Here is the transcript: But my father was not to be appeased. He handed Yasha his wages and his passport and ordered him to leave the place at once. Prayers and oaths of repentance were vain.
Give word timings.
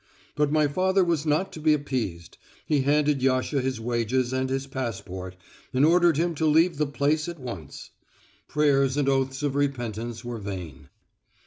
But 0.35 0.51
my 0.51 0.67
father 0.67 1.03
was 1.03 1.27
not 1.27 1.53
to 1.53 1.59
be 1.59 1.73
appeased. 1.75 2.39
He 2.65 2.81
handed 2.81 3.21
Yasha 3.21 3.61
his 3.61 3.79
wages 3.79 4.33
and 4.33 4.49
his 4.49 4.65
passport 4.65 5.35
and 5.75 5.85
ordered 5.85 6.17
him 6.17 6.33
to 6.41 6.45
leave 6.47 6.77
the 6.77 6.87
place 6.87 7.29
at 7.29 7.39
once. 7.39 7.91
Prayers 8.47 8.97
and 8.97 9.07
oaths 9.07 9.43
of 9.43 9.53
repentance 9.53 10.25
were 10.25 10.39
vain. 10.39 10.89